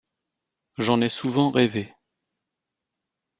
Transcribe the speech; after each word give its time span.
J’en 0.79 0.99
ai 1.01 1.09
souvent 1.09 1.51
rêvé. 1.51 1.93